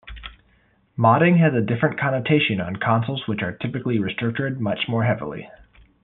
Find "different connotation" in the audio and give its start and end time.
1.61-2.59